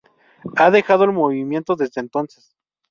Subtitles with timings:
[0.55, 2.55] Ha dejado el movimiento desde entonces.